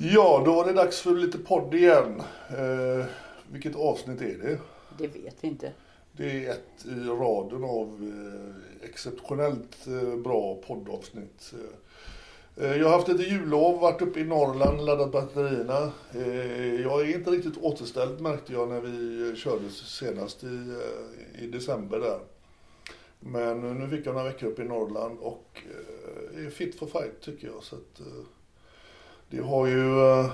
[0.00, 2.22] Ja, då var det dags för lite podd igen.
[2.48, 3.06] Eh,
[3.52, 4.58] vilket avsnitt är det?
[4.98, 5.72] Det vet vi inte.
[6.12, 11.54] Det är ett i raden av eh, exceptionellt eh, bra poddavsnitt.
[12.56, 15.92] Eh, jag har haft lite jullov, varit uppe i Norrland, laddat batterierna.
[16.12, 20.76] Eh, jag är inte riktigt återställd märkte jag när vi körde senast i,
[21.36, 22.20] eh, i december där.
[23.20, 25.62] Men nu fick jag några veckor uppe i Norrland och
[26.36, 27.62] eh, är fit for fight tycker jag.
[27.62, 28.24] Så att, eh,
[29.30, 30.00] det har ju...
[30.00, 30.30] eh,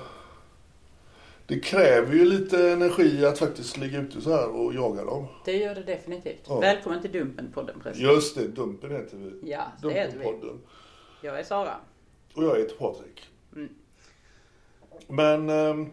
[1.46, 5.26] Det kräver ju lite energi att faktiskt ligga ute så här och jaga dem.
[5.44, 6.40] Det gör det definitivt.
[6.48, 6.60] Ja.
[6.60, 8.06] Välkommen till Dumpen-podden förresten.
[8.06, 9.50] Just det, Dumpen heter vi.
[9.50, 10.58] Ja, det heter vi.
[11.22, 11.74] Jag är Sara.
[12.34, 13.22] Och jag heter Patrik.
[13.56, 13.68] Mm.
[15.08, 15.86] Men eh,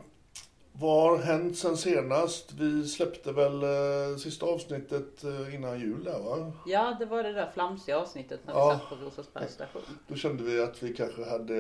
[0.74, 2.54] vad har hänt sen senast?
[2.54, 6.52] Vi släppte väl eh, sista avsnittet eh, innan jul där va?
[6.66, 8.80] Ja, det var det där flamsiga avsnittet när vi Ja.
[8.90, 9.82] satt på Rosersbergs station.
[10.08, 11.54] Då kände vi att vi kanske hade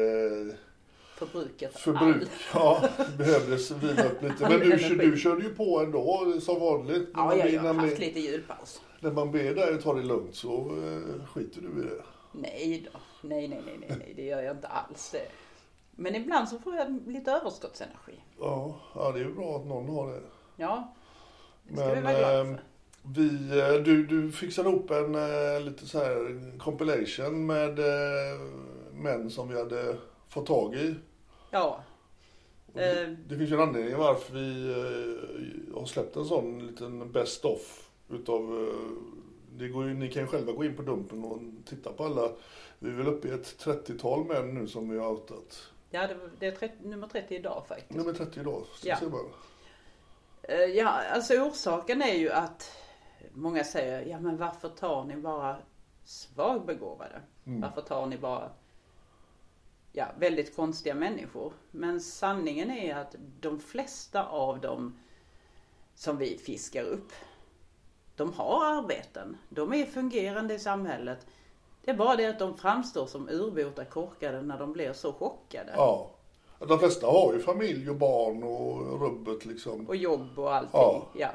[1.25, 2.29] Förbrukat förbruk.
[2.53, 4.49] Ja, behövdes vila upp lite.
[4.49, 7.09] Men du, du körde ju på ändå som vanligt.
[7.13, 8.81] Ja, jag har haft lite julpaus.
[8.99, 12.03] När man ber dig ta det lugnt så eh, skiter du i det.
[12.31, 12.99] Nej då.
[13.21, 15.27] Nej, nej, nej, nej, nej, det gör jag inte alls det.
[15.95, 18.23] Men ibland så får jag lite överskottsenergi.
[18.39, 20.21] Ja, ja det är ju bra att någon har det.
[20.55, 20.93] Ja,
[21.67, 22.61] det ska vi Men vara glada eh, för.
[23.15, 28.39] vi, eh, du, du fixade ihop en eh, lite så här compilation med eh,
[28.93, 29.95] män som vi hade
[30.29, 30.95] fått tag i.
[31.51, 31.84] Ja.
[32.73, 33.09] Det, Eh.
[33.09, 37.89] det finns ju en anledning varför vi eh, har släppt en sån liten best of
[38.09, 38.73] utav eh,
[39.57, 42.31] det går ju, ni kan ju själva gå in på Dumpen och titta på alla.
[42.79, 45.69] Vi är väl uppe i ett 30-tal män nu som vi har outat.
[45.89, 47.91] Ja, det, det är 30, nummer 30 idag faktiskt.
[47.91, 48.97] Nummer 30 idag, Ja.
[50.75, 52.72] Ja, alltså orsaken är ju att
[53.33, 55.57] många säger, ja men varför tar ni bara
[56.03, 57.22] svagbegåvade?
[57.44, 58.50] Varför tar ni bara
[59.91, 61.53] ja, väldigt konstiga människor?
[61.72, 65.00] Men sanningen är att de flesta av dem
[65.96, 67.12] som vi fiskar upp,
[68.16, 69.38] de har arbeten.
[69.50, 71.28] De är fungerande i samhället.
[71.84, 75.74] Det är bara det att de framstår som urbota korkade när de blir så chockade.
[75.75, 76.09] Ja.
[76.59, 79.88] De flesta har ju familj och barn och rubbet liksom.
[79.88, 80.72] Och jobb och allting.
[80.74, 81.07] Ja.
[81.13, 81.30] ja.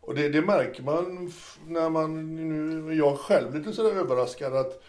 [0.00, 1.32] Och det, det märker man
[1.66, 4.82] när man, nu, jag är själv lite sådär överraskad att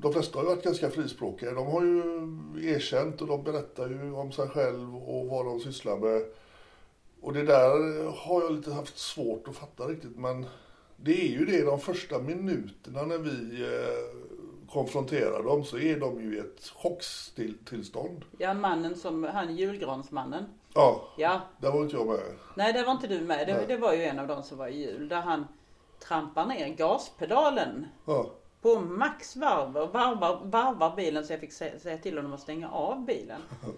[0.00, 1.52] de flesta har ju varit ganska frispråkiga.
[1.52, 2.12] De har ju
[2.74, 6.22] erkänt och de berättar ju om sig själv och vad de sysslar med.
[7.20, 10.46] Och det där har jag lite haft svårt att fatta riktigt men
[10.96, 16.20] det är ju det de första minuterna när vi eh, konfronterar dem så är de
[16.20, 18.24] ju i ett chocktillstånd.
[18.38, 20.44] Ja, mannen som, han julgransmannen.
[20.74, 22.20] Ja, Ja, där var inte jag med.
[22.54, 23.46] nej det var inte du med.
[23.46, 25.08] Det, det var ju en av de som var i jul.
[25.08, 25.46] Där han
[26.08, 28.30] trampar ner gaspedalen Ja.
[28.62, 32.40] På max varv och varvar, varvar bilen så jag fick sä- säga till honom att
[32.40, 33.40] stänga av bilen.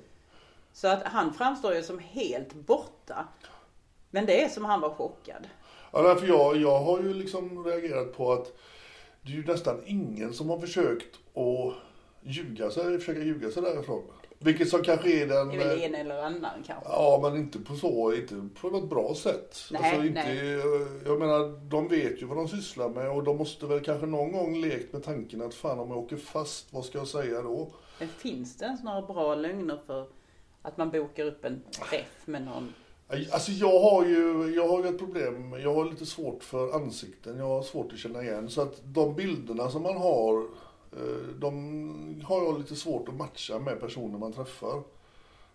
[0.73, 3.29] Så att han framstår ju som helt borta.
[4.11, 5.49] Men det är som han var chockad.
[5.93, 8.53] Ja, därför jag, jag har ju liksom reagerat på att
[9.23, 11.75] det är ju nästan ingen som har försökt att
[12.23, 14.03] ljuga sig, försöka ljuga sig därifrån.
[14.43, 15.49] Vilket som kanske är den...
[15.49, 16.89] Det är väl en eller annan kanske.
[16.89, 19.57] Ja, men inte på så, inte på något bra sätt.
[19.71, 20.61] Nej, alltså inte, nej.
[21.05, 24.33] Jag menar, de vet ju vad de sysslar med och de måste väl kanske någon
[24.33, 27.73] gång lekt med tanken att fan om jag åker fast, vad ska jag säga då?
[27.99, 30.07] Men finns det ens några bra lögner för
[30.63, 32.75] att man bokar upp en träff med någon?
[33.33, 37.39] Alltså jag har ju, jag har ju ett problem, jag har lite svårt för ansikten,
[37.39, 38.49] jag har svårt att känna igen.
[38.49, 40.45] Så att de bilderna som man har, eh,
[40.97, 44.83] Eh, de har jag lite svårt att matcha med personer man träffar.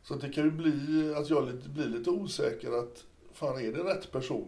[0.03, 3.03] Så det kan ju bli att jag blir lite osäker att,
[3.33, 4.47] fan är det rätt person?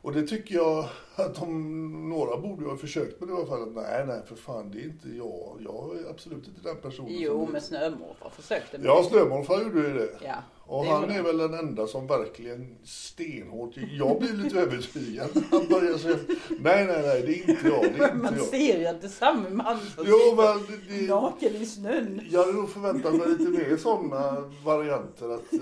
[0.00, 0.88] Och det tycker jag
[1.22, 3.72] att de, några borde ju ha försökt det i alla fall.
[3.74, 5.58] Nej, nej, för fan, det är inte jag.
[5.64, 7.10] Jag är absolut inte den personen.
[7.18, 10.10] Jo, som men snömorfar försökte Ja, Snömorfar gjorde ju det.
[10.24, 10.34] Ja,
[10.66, 15.28] Och det han är väl den enda som verkligen stenhårt, jag blir lite övertygad.
[15.50, 16.16] Han börjar säga,
[16.60, 18.46] nej, nej, nej, det är inte jag, det är Man inte jag.
[18.48, 22.20] ser ju att det är samma man som Jo, sitter men det, naken i snön.
[22.30, 25.28] jag hade nog förväntat mig lite mer sådana varianter.
[25.34, 25.58] Att eh,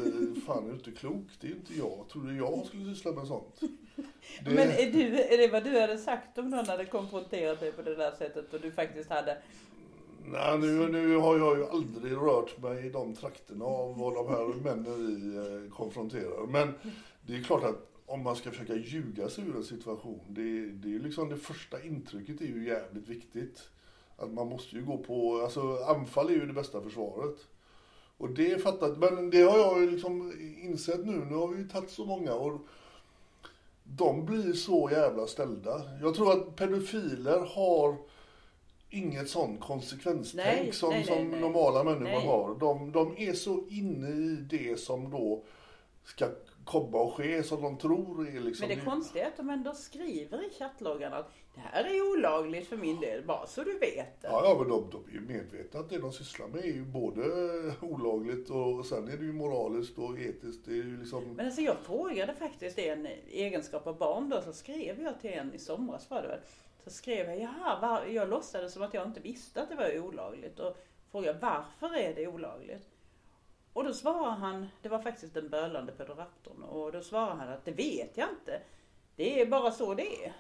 [0.46, 1.26] fan, är du inte klok?
[1.40, 2.04] Det är inte jag.
[2.12, 3.60] Tror du jag skulle syssla med sånt?
[4.44, 7.72] Det, Men är, du, är det vad du hade sagt om någon hade konfronterat dig
[7.72, 9.38] på det där sättet och du faktiskt hade...
[10.24, 14.28] nej, nu, nu har jag ju aldrig rört mig i de trakterna av vad de
[14.28, 16.46] här männen vi eh, konfronterar.
[16.46, 16.74] Men
[17.26, 20.88] det är klart att om man ska försöka ljuga sig ur en situation, det, det
[20.88, 23.68] är ju liksom det första intrycket är ju jävligt viktigt.
[24.16, 27.36] Att man måste ju gå på, alltså anfall är ju det bästa försvaret.
[28.18, 30.32] Och det fattat, men det har jag ju liksom
[30.62, 32.60] insett nu, nu har vi ju tagit så många och
[33.88, 35.82] de blir så jävla ställda.
[36.00, 37.96] Jag tror att pedofiler har
[38.90, 41.40] inget sånt konsekvenstänk Nej, som, nej, som nej.
[41.40, 42.54] normala människor har.
[42.60, 45.42] De, de är så inne i det som då
[46.04, 46.26] ska
[46.66, 48.68] komma och ske, som de tror är liksom...
[48.68, 52.68] Men det konstiga är att de ändå skriver i chattloggen att det här är olagligt
[52.68, 54.28] för min del, bara så du vet det.
[54.28, 56.84] Ja, ja, men de, de är ju medvetna att det de sysslar med är ju
[56.84, 57.22] både
[57.80, 60.64] olagligt och sen är det ju moraliskt och etiskt.
[60.64, 61.24] Det är ju liksom...
[61.24, 65.54] Men alltså jag frågade faktiskt en egenskap av barn då, så skrev jag till en
[65.54, 66.40] i somras var det väl.
[66.84, 69.98] Så skrev jag, jaha, var, jag låtsades som att jag inte visste att det var
[69.98, 70.76] olagligt och
[71.10, 72.95] frågade varför är det olagligt?
[73.76, 77.64] Och då svarade han, det var faktiskt den bölande pedoraptorn, och då svarade han att
[77.64, 78.60] det vet jag inte.
[79.16, 80.32] Det är bara så det är.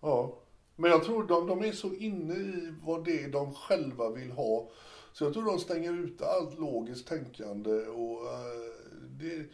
[0.00, 0.38] Ja.
[0.76, 4.30] Men jag tror de, de är så inne i vad det är de själva vill
[4.30, 4.70] ha.
[5.12, 8.72] Så jag tror de stänger ute allt logiskt tänkande och eh,
[9.08, 9.46] det,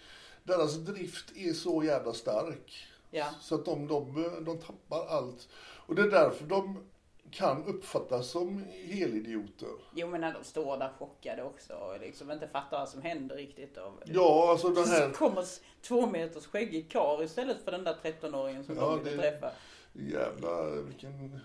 [0.44, 2.86] deras drift är så jävla stark.
[3.10, 3.26] Ja.
[3.40, 5.48] Så att de, de, de tappar allt.
[5.86, 6.84] Och det är därför de
[7.32, 9.68] kan uppfattas som helidioter.
[9.94, 13.36] Jo men när de står där chockade också och liksom inte fattar vad som händer
[13.36, 13.76] riktigt.
[13.76, 15.10] Och, Ja, alltså den Så här...
[15.10, 19.16] kommer s- två meters skäggig karl istället för den där 13-åringen som Ja, de ville
[19.16, 19.50] det- träffa.
[19.92, 21.40] Jävla vilken...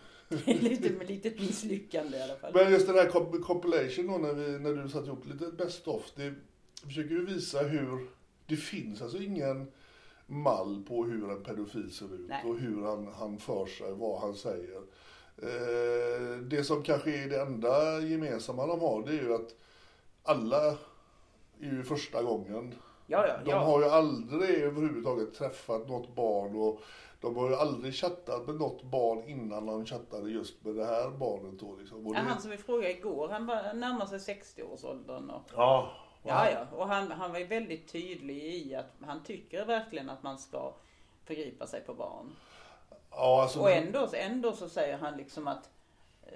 [0.45, 1.09] lite med
[1.39, 2.51] misslyckande i alla fall.
[2.53, 5.87] Men just den här comp- compilation då när, vi, när du satt ihop lite best
[5.87, 6.11] of.
[6.15, 6.33] Det
[6.85, 8.07] försöker ju visa hur
[8.47, 9.71] det finns alltså ingen
[10.27, 12.43] mall på hur en pedofil ser ut Nej.
[12.45, 14.81] och hur han, han för sig, vad han säger.
[15.41, 19.55] Eh, det som kanske är det enda gemensamma de har det är ju att
[20.23, 20.67] alla
[21.59, 22.75] är ju första gången.
[23.07, 23.57] Ja, ja, De ja.
[23.57, 26.81] har ju aldrig överhuvudtaget träffat något barn och
[27.21, 31.09] de har ju aldrig chattat med något barn innan de chattade just med det här
[31.09, 32.13] barnet då liksom.
[32.13, 35.29] Det- han som vi frågade igår, han var närmar sig 60-årsåldern.
[35.29, 35.91] Och, Ja.
[36.23, 36.65] ja, ja.
[36.77, 40.73] Och han, han var ju väldigt tydlig i att han tycker verkligen att man ska
[41.25, 42.35] förgripa sig på barn.
[43.17, 45.69] Ja, alltså, Och ändå, ändå så säger han liksom att
[46.23, 46.29] eh,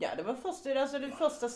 [0.00, 1.48] Ja, det var först, alltså det första,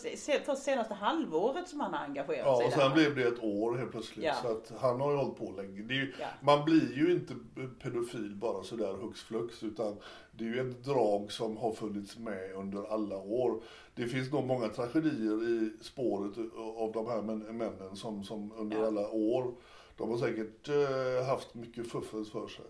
[0.45, 2.93] först senaste halvåret som han har engagerat ja, sig i och sen här.
[2.95, 4.25] blev det ett år helt plötsligt.
[4.25, 4.33] Ja.
[4.41, 5.93] Så att han har ju hållit på länge.
[5.93, 6.25] Ju, Ja.
[6.41, 7.33] Man blir ju inte
[7.81, 9.63] pedofil bara sådär hux flux.
[9.63, 9.97] Utan
[10.31, 13.61] det är ju ett drag som har funnits med under alla år.
[13.95, 16.37] Det finns nog många tragedier i spåret
[16.77, 18.87] av de här män- männen som, som under Ja.
[18.87, 19.53] alla år.
[19.97, 22.65] De har säkert eh, haft mycket fuffens för sig.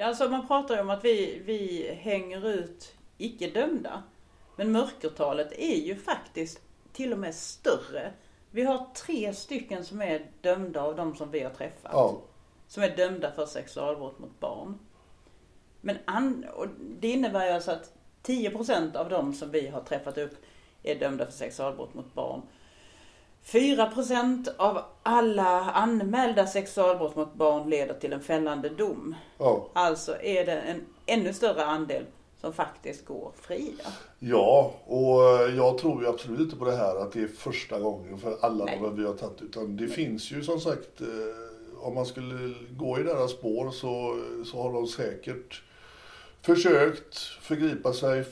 [0.00, 4.02] Ja, alltså man pratar ju om att vi, vi hänger ut icke dömda.
[4.56, 6.60] Men mörkertalet är ju faktiskt
[6.92, 8.12] till och med större.
[8.50, 11.90] Vi har tre stycken som är dömda av de som vi har träffat.
[11.92, 12.20] Ja.
[12.66, 14.78] Som är dömda för sexualbrott mot barn.
[15.80, 16.66] Men an, och
[17.00, 20.36] det innebär ju alltså att 10% av de som vi har träffat upp
[20.82, 22.42] är dömda för sexualbrott mot barn.
[23.52, 29.14] 4% av alla anmälda sexualbrott mot barn leder till en fällande dom.
[29.38, 29.68] Ja.
[29.72, 32.04] Alltså är det en ännu större andel
[32.40, 33.86] som faktiskt går fria.
[34.18, 37.80] Ja, och eh, jag tror ju absolut inte på det här att det är första
[37.80, 38.78] gången för alla Nej.
[38.82, 39.42] de vi har tagit.
[39.42, 41.06] Utan det finns ju som sagt, eh,
[41.86, 45.62] om man skulle gå i deras spår så, så har de säkert
[46.42, 48.24] försökt förgripa sig.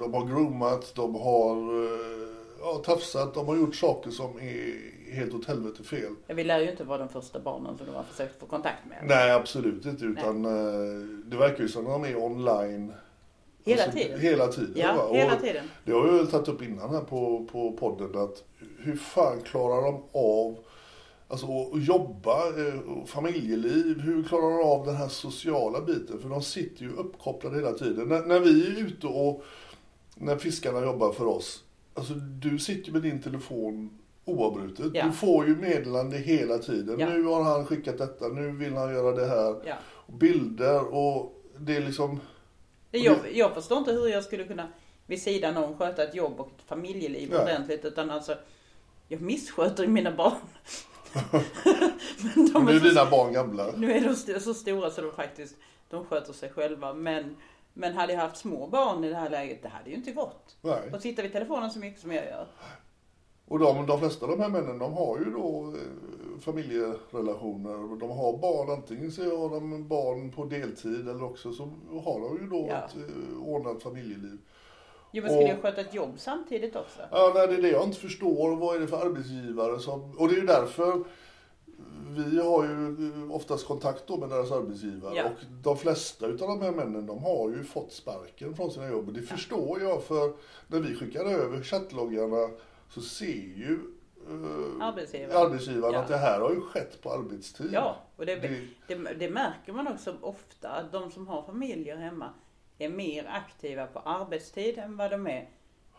[0.00, 2.23] De har groomat, de har, eh,
[2.64, 4.74] ja, tafsat, de har gjort saker som är
[5.12, 6.14] helt åt helvete fel.
[6.26, 8.98] Vi lär ju inte vara de första barnen som de har försökt få kontakt med.
[9.08, 10.04] Nej, absolut inte.
[10.04, 12.92] Utan eh, det verkar ju som att de är online.
[13.64, 14.20] Hela Alltså, tiden.
[14.20, 14.72] Hela tiden.
[14.76, 15.16] Ja, va?
[15.16, 15.64] hela tiden.
[15.84, 18.44] Det har vi väl tagit upp innan här på, på podden att
[18.78, 20.56] hur fan klarar de av
[21.28, 26.18] alltså, att jobba, eh, familjeliv, hur klarar de av den här sociala biten?
[26.22, 28.08] För de sitter ju uppkopplade hela tiden.
[28.08, 29.44] När, när vi är ute och
[30.16, 31.63] när fiskarna jobbar för oss,
[31.94, 34.90] alltså du sitter med din telefon oavbrutet.
[34.94, 35.06] Ja.
[35.06, 37.00] Du får ju meddelande hela tiden.
[37.00, 37.08] Ja.
[37.08, 39.62] Nu har han skickat detta, nu vill han göra det här.
[39.66, 39.74] Ja.
[40.06, 42.20] Bilder och det är liksom...
[42.90, 44.68] Jag, jag förstår inte hur jag skulle kunna
[45.06, 47.42] vid sidan om sköta ett jobb och ett familjeliv Nej.
[47.42, 47.84] ordentligt.
[47.84, 48.34] Utan alltså,
[49.08, 50.32] jag missköter mina barn.
[52.34, 53.66] Men de Nu är så, dina barn gamla.
[53.76, 54.00] nu är
[54.32, 55.56] de så stora så de faktiskt
[55.90, 56.94] de sköter sig själva.
[56.94, 57.36] Men,
[57.74, 60.56] men hade jag haft små barn i det här läget, det hade ju inte gått.
[60.60, 60.90] Nej.
[60.92, 62.46] Och sitta vid telefonen så mycket som jag gör.
[63.48, 67.96] Och de, de flesta av de här männen, de har ju då eh, familjerelationer.
[68.00, 71.62] De har barn, antingen så har de barn på deltid eller också så
[72.04, 72.76] har de ju då Ja.
[72.76, 74.38] ett eh, ordnat familjeliv.
[75.12, 77.00] Jo men skulle Och- jag sköta ett jobb samtidigt också?
[77.10, 78.56] Ja, nej, det är det jag inte förstår.
[78.56, 80.18] Vad är det för arbetsgivare som...
[80.18, 81.04] Och det är ju därför
[82.22, 85.14] vi har ju eh, oftast kontakt då med deras arbetsgivare.
[85.16, 85.24] Ja.
[85.24, 85.30] Och
[85.62, 89.08] de flesta utav de här männen, de har ju fått sparken från sina jobb.
[89.08, 90.32] Och det förstår jag, för
[90.66, 92.48] när vi skickar över chattloggarna
[92.88, 93.78] så ser ju
[94.28, 95.46] eh, Arbetsgivaren.
[95.46, 96.00] arbetsgivaren Ja.
[96.00, 97.70] att det här har ju skett på arbetstid.
[97.72, 101.96] Ja, och det, Det- det, det märker man också ofta att de som har familjer
[101.96, 102.28] hemma
[102.78, 105.48] är mer aktiva på arbetstid än vad de är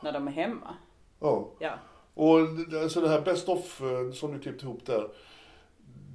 [0.01, 0.75] när de är hemma.
[1.19, 1.51] ja.
[1.59, 1.73] Ja,
[2.13, 2.39] Och
[2.83, 5.09] alltså det här Best of eh, som du klippte ihop där.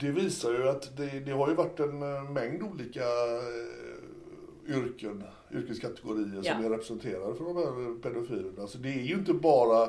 [0.01, 5.25] Det visar ju att det, det har ju varit en eh, mängd olika eh, yrken,
[5.53, 6.67] yrkeskategorier som Ja.
[6.67, 8.67] är representerade för de här pedofilerna.
[8.67, 9.89] Så det är ju inte bara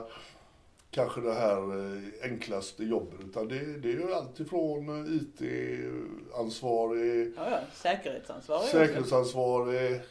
[0.92, 1.58] kanske det här
[1.96, 2.02] eh,
[2.32, 7.58] enklaste jobbet utan det, det är ju allt ifrån eh, IT-ansvarig, ja, ja.
[7.74, 10.02] säkerhetsansvarig säkerhetsansvarig,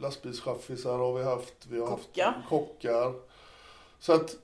[0.00, 2.24] lastbilschaffisar har vi haft, vi har Kockar.
[2.32, 3.12] haft kockar.
[3.98, 4.36] Så att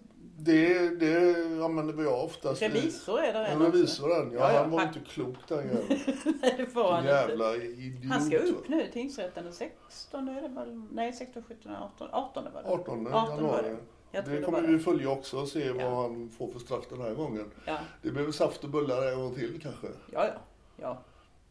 [0.44, 2.62] det, det använder vi oftast.
[2.62, 5.36] Revisor är det En en revisor den, ja, Ja, ja, han var han- inte klok
[5.48, 6.00] den jäveln.
[6.42, 7.12] Nej, det får han inte.
[7.12, 8.12] Jävla idiot.
[8.12, 10.82] Han ska upp nu i tingsrätten den 16 är det väl?
[10.92, 12.68] Nej 16, 17, 18, 18 var det.
[12.68, 13.62] 18 18 var januari.
[13.62, 13.76] det.
[14.14, 14.78] Jag Det det kommer var vi det.
[14.80, 16.02] följa också och se vad Ja.
[16.02, 17.50] han får för straff den här gången.
[17.64, 19.86] Ja, Det blir väl saft och bullar en gång till kanske.
[20.12, 20.32] ja, ja.
[20.76, 20.98] ja.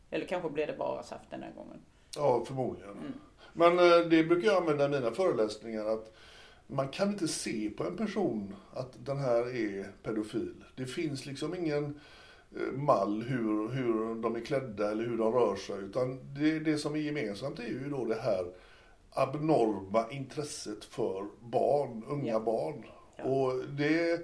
[0.10, 1.78] Eller kanske blir det bara saft den här gången.
[2.16, 2.92] Ja, förmodligen.
[2.92, 3.14] Mm.
[3.54, 6.14] Men eh, det brukar jag använda i mina föreläsningar att
[6.72, 10.64] man kan inte se på en person att den här är pedofil.
[10.76, 12.00] Det finns liksom ingen
[12.56, 15.80] eh, mall hur, hur de är klädda eller hur de rör sig.
[15.80, 18.46] Utan det, det som är gemensamt är ju då det här
[19.14, 22.40] abnorma intresset för barn, unga Ja.
[22.40, 22.86] barn.
[23.18, 23.24] Ja.
[23.24, 24.20] Och det eh,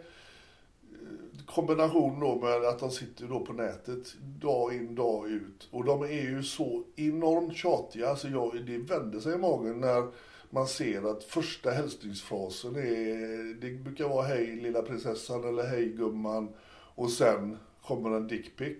[1.45, 5.67] kombination då med att de sitter då på nätet dag in dag ut.
[5.71, 10.07] Och de är ju så enormt tjatiga, så jag, det vänder sig i magen när
[10.49, 16.53] man ser att första hälsningsfrasen är, det brukar vara hej lilla prinsessan eller hej gumman.
[16.95, 18.77] Och sen kommer en dickpic.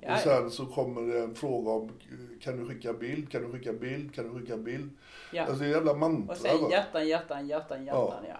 [0.00, 0.22] Ja, och ja.
[0.22, 1.92] sen så kommer det en fråga om
[2.40, 4.90] kan du skicka bild, kan du skicka bild, kan du skicka bild.
[5.32, 5.42] Ja.
[5.42, 6.32] Alltså det är jävla mantra.
[6.32, 8.24] Och sen hjärtan, hjärtan, hjärtan, hjärtan.
[8.28, 8.36] Ja.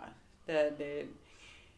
[0.46, 1.06] Det, det,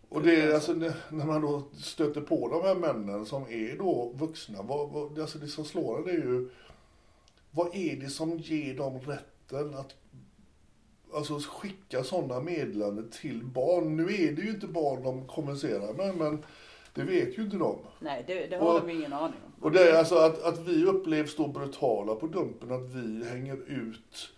[0.08, 3.78] Och det är alltså när när man då stöter på de här männen som är
[3.78, 4.62] då vuxna.
[4.62, 6.48] Vad, vad, alltså det som slår en är ju,
[7.50, 9.94] vad är det som ger dem rätten att
[11.16, 13.96] alltså skicka sådana meddelanden till barn?
[13.96, 16.44] Nu är det ju inte barn de kommunicerar med, men
[16.94, 17.78] det vet ju inte de.
[18.00, 19.62] nej, det, det har Och- de ingen aning om.
[19.64, 23.54] Och det är alltså att, att vi upplevs då brutala på Dumpen, att vi hänger
[23.56, 24.28] ut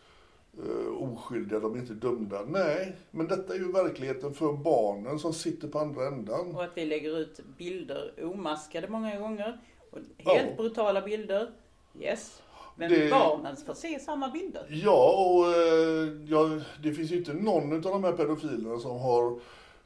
[0.67, 2.43] uh, oskyldiga, de är inte dömda.
[2.49, 6.55] Nej, men detta är ju verkligheten för barnen som sitter på andra ändan.
[6.55, 9.59] Och att vi lägger ut bilder omaskade många gånger.
[10.19, 10.57] Helt Ja.
[10.57, 11.51] brutala bilder.
[12.01, 12.43] Yes.
[12.79, 14.67] Men Det- barnen får se samma bilder.
[14.69, 19.41] Ja, och eh, ja, det finns ju inte någon av de här pedofilerna som har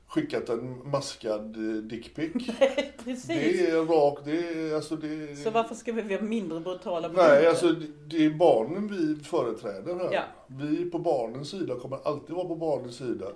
[0.06, 2.32] skickat en maskad eh, dickpic.
[3.04, 3.26] Precis.
[3.26, 5.36] Det är rakt, det är alltså det...
[5.36, 9.24] Så varför ska vi vara mindre brutala på Nej, alltså det, det är barnen vi
[9.24, 10.08] företräder här.
[10.12, 10.22] Ja.
[10.46, 13.26] Vi på barnens sida kommer alltid vara på barnens sida.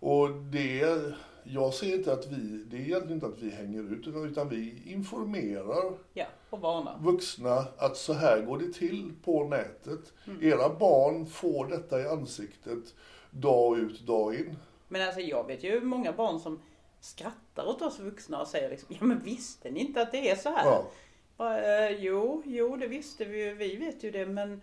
[0.00, 1.00] Och det,
[1.44, 4.82] jag ser inte att vi, det är egentligen inte att vi hänger ut, utan, vi
[4.86, 6.98] informerar Ja, och varnar.
[7.00, 10.12] vuxna att så här går det till på nätet.
[10.26, 10.42] Mm.
[10.42, 12.94] Era barn får detta i ansiktet
[13.30, 14.56] dag ut, dag in.
[14.88, 16.60] Men alltså jag vet ju många barn som
[17.00, 20.36] skrattar åt oss vuxna och säger liksom, ja men visste ni inte att det är
[20.36, 20.64] så här?
[20.64, 20.90] Ja.
[21.36, 24.62] Bara, eh, jo, jo det visste vi ju, vi vet ju det men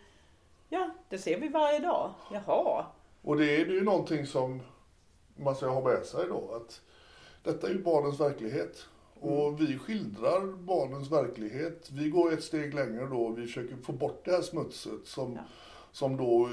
[0.69, 2.13] ja, det ser vi varje dag.
[2.31, 2.85] Jaha.
[3.21, 4.61] Och det är ju någonting som
[5.35, 6.51] man ska ha med sig då.
[6.55, 6.81] Att
[7.43, 8.85] detta är ju barnens verklighet.
[9.19, 9.55] Och Mm.
[9.65, 11.89] vi skildrar barnens verklighet.
[11.91, 13.29] Vi går ett steg längre då.
[13.29, 15.41] Vi försöker få bort det här smutset som, Ja.
[15.91, 16.49] som då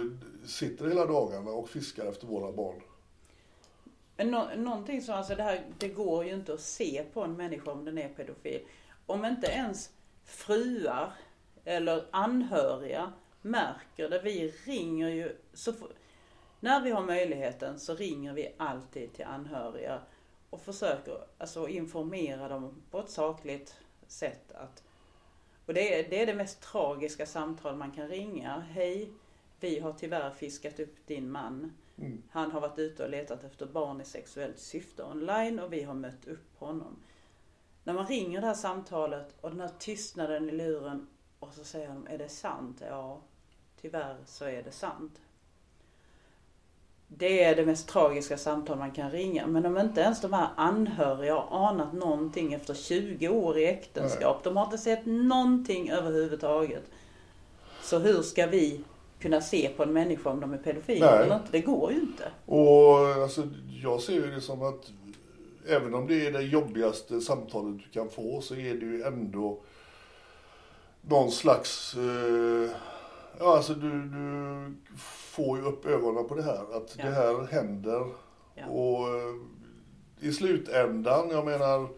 [0.47, 2.81] sitter hela dagarna och fiskar efter våra barn.
[4.17, 7.37] Men nå- någonting som, alltså det här, det går ju inte att se på en
[7.37, 8.61] människa om den är pedofil.
[9.07, 9.91] Om inte ens
[10.25, 11.13] fruar
[11.65, 14.21] eller anhöriga märker det.
[14.25, 15.97] Vi ringer ju, så f-
[16.61, 20.01] när vi har möjligheten så ringer vi alltid till anhöriga
[20.51, 24.53] och försöker alltså informera dem på ett sakligt sätt.
[24.53, 24.83] Att,
[25.67, 28.59] och det är, det är det mest tragiska samtal man kan ringa.
[28.59, 29.13] Hej,
[29.61, 31.73] vi har tyvärr fiskat upp din man.
[32.31, 35.95] Han har varit ute och letat efter barn i sexuellt syfte online och vi har
[35.95, 36.97] mött upp honom.
[37.85, 41.89] När man ringer det här samtalet och den här tystnaden i luren och så säger
[41.89, 42.83] de, är det sant?
[42.89, 43.21] Ja,
[43.81, 45.21] tyvärr så är det sant.
[47.09, 49.47] Det är det mest tragiska samtal man kan ringa.
[49.47, 54.45] Men om inte ens de här anhöriga har anat någonting efter 20 år i äktenskap.
[54.45, 56.85] De har inte sett någonting överhuvudtaget.
[57.83, 58.81] Så hur ska vi
[59.21, 61.25] kunna se på en människa om de är pedofiler Nej.
[61.25, 61.49] eller inte?
[61.51, 62.31] Det går ju inte.
[62.47, 63.49] Och alltså,
[63.83, 64.93] jag ser ju det som att
[65.69, 69.59] även om det är det jobbigaste samtalet du kan få så är det ju ändå
[71.01, 71.95] någon slags...
[71.95, 72.71] Eh,
[73.39, 76.77] ja, alltså du, du får ju upp ögonen på det här.
[76.77, 77.05] Att Ja.
[77.05, 78.07] det här händer.
[78.55, 78.67] Ja.
[78.67, 79.35] Och eh,
[80.21, 81.89] i slutändan, jag menar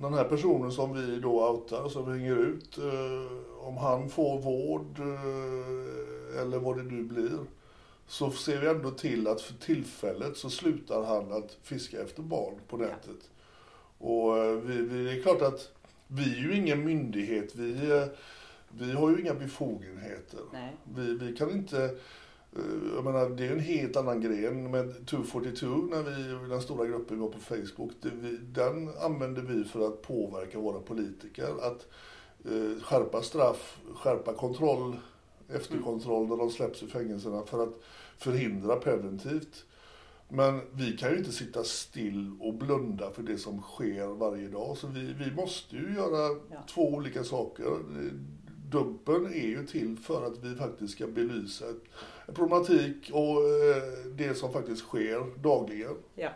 [0.00, 4.38] den här personen som vi då outar, som vi hänger ut, eh, om han får
[4.38, 7.38] vård eh, eller vad det nu blir,
[8.06, 12.54] så ser vi ändå till att för tillfället så slutar han att fiska efter barn
[12.68, 13.30] på nätet.
[13.98, 15.70] Och eh, vi, vi, det är klart att
[16.06, 17.72] vi är ju ingen myndighet, vi,
[18.70, 20.40] vi har ju inga befogenheter.
[20.52, 20.76] Nej.
[20.94, 21.84] Vi, vi kan inte,
[22.56, 26.86] eh, jag menar det är en helt annan gren med 242 när vi, den stora
[26.86, 31.48] gruppen vi har på Facebook, det, vi, den använder vi för att påverka våra politiker.
[31.62, 31.86] Att
[32.44, 34.96] eh, skärpa straff, skärpa kontroll,
[35.48, 37.80] efterkontroll när de släpps ur fängelserna för att
[38.18, 39.64] förhindra preventivt.
[40.28, 44.76] Men vi kan ju inte sitta still och blunda för det som sker varje dag.
[44.76, 46.56] Så vi, vi måste ju göra Ja.
[46.68, 47.64] två olika saker.
[48.70, 51.64] Dumpen är ju till för att vi faktiskt ska belysa
[52.26, 53.82] en problematik och eh,
[54.16, 55.96] det som faktiskt sker dagligen.
[56.14, 56.30] Ja.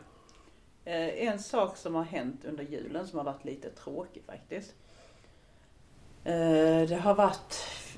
[0.84, 4.74] Eh, En sak som har hänt under julen som har varit lite tråkig faktiskt.
[6.24, 7.54] Eh, Det har varit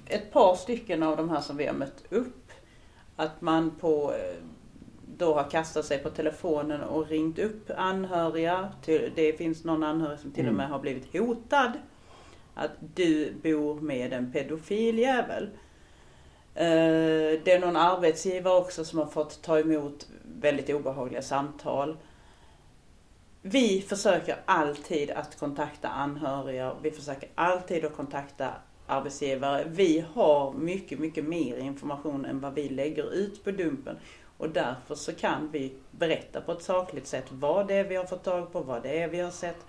[0.06, 2.52] ett par stycken av de här som vi har mött upp.
[3.16, 4.14] Att man på,
[5.18, 8.72] då har kastat sig på telefonen och ringt upp anhöriga.
[9.14, 11.72] Det finns någon anhörig som till och med har blivit hotad.
[12.54, 15.50] Att du bor med en pedofil jävel.
[16.54, 21.96] Eh, det är någon arbetsgivare också som har fått ta emot väldigt obehagliga samtal.
[23.42, 26.76] Vi försöker alltid att kontakta anhöriga.
[26.82, 28.48] Vi försöker alltid att kontakta
[28.86, 29.64] arbetsgivare.
[29.66, 33.96] Vi har mycket, mycket mer information än vad vi lägger ut på Dumpen.
[34.38, 38.04] Och därför så kan vi berätta på ett sakligt sätt vad det är vi har
[38.04, 39.66] fått tag på, vad det är vi har sett.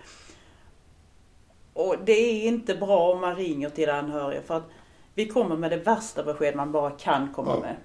[1.73, 4.69] Och det är inte bra om man ringer till anhöriga för att
[5.15, 7.59] vi kommer med det värsta besked man bara kan komma Ja.
[7.61, 7.75] med.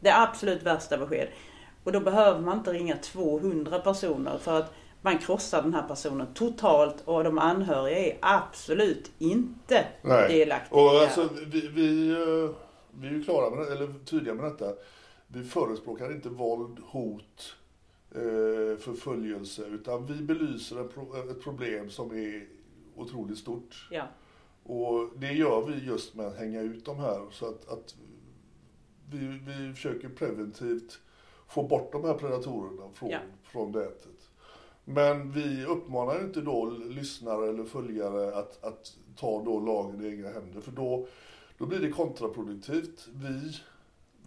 [0.00, 1.28] Det absolut värsta besked.
[1.84, 4.72] Och då behöver man inte ringa 200 personer för att
[5.02, 9.84] man krossar den här personen totalt och de anhöriga är absolut inte
[10.28, 10.80] delaktiga.
[10.80, 12.50] Och alltså, vi, vi, eh,
[13.00, 14.72] vi är ju klara med eller tydliga med detta.
[15.26, 17.56] Vi förespråkar inte våld, hot,
[18.14, 20.80] eh, förföljelse, utan vi belyser
[21.30, 22.46] ett problem som är
[22.96, 23.88] otroligt stort.
[23.90, 24.06] Ja,
[24.62, 27.94] Och det gör vi just med att hänga ut de här så att, att
[29.10, 30.98] vi, vi försöker preventivt
[31.48, 33.18] få bort de här predatorerna från, Ja.
[33.44, 34.30] från nätet.
[34.84, 40.28] Men vi uppmanar inte då lyssnare eller följare att, att ta då lagen i egna
[40.28, 41.06] händer för då,
[41.58, 43.08] då blir det kontraproduktivt.
[43.12, 43.60] Vi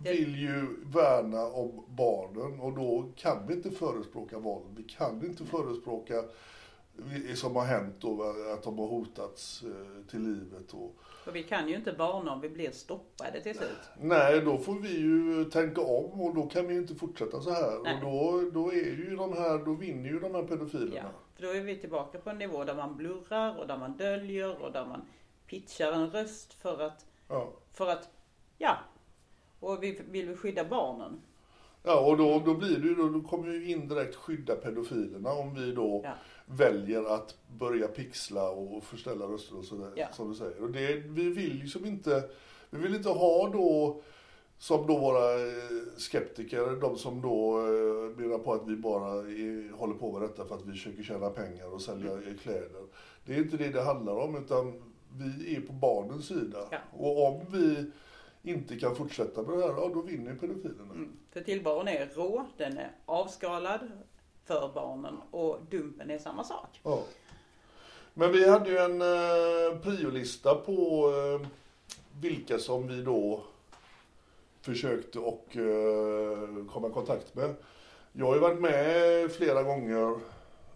[0.04, 4.66] vill ju värna om barnen och då kan vi inte förespråka våld.
[4.76, 6.24] Vi kan inte förespråka
[7.36, 10.74] som har hänt då, att de har hotats eh, till livet.
[10.74, 13.90] Och, för vi kan ju inte varna om vi blir stoppade till slut.
[14.02, 17.52] nej, då får vi ju tänka om och då kan vi ju inte fortsätta så
[17.52, 17.80] här.
[17.84, 17.96] Nej.
[17.96, 20.96] Och då, då, är ju de här, då vinner ju de här pedofilerna.
[20.96, 23.98] Ja, för då är vi tillbaka på en nivå där man blurrar och där man
[23.98, 25.02] döljer och där man
[25.48, 27.54] pitchar en röst för att, Ja.
[27.74, 28.10] för att,
[28.58, 28.78] ja.
[29.60, 31.22] Och vi vill vi skydda barnen.
[31.84, 35.72] Ja, och då, då blir det ju, då, kommer vi indirekt skydda pedofilerna om vi
[35.72, 36.14] då Ja.
[36.50, 40.08] Väljer att börja pixla och förställa röster och sådär, Ja.
[40.14, 40.62] som du säger.
[40.64, 42.24] Och det, vi vill liksom inte,
[42.70, 44.02] vi vill inte ha då
[44.60, 49.72] som då våra eh, skeptiker, de som då eh, menar på att vi bara är,
[49.78, 52.84] håller på med detta för att vi försöker tjäna pengar och sälja eh, kläder.
[53.26, 54.84] Det är inte det det handlar om, utan
[55.18, 56.60] vi är på barnens sida.
[56.72, 56.78] Ja.
[56.98, 57.92] Och om vi
[58.52, 60.94] inte kan fortsätta med det här, ja då vinner pedofilerna.
[60.94, 61.12] Mm.
[61.32, 63.80] För tillvaron är rå, den är avskalad
[64.48, 66.80] för barnen och dumpen är samma sak.
[66.84, 67.04] Ja.
[68.14, 71.48] Men vi hade ju en eh, priolista på eh,
[72.22, 73.44] vilka som vi då
[74.62, 77.56] försökte och eh, komma i kontakt med.
[78.12, 80.20] Jag har ju varit med flera gånger,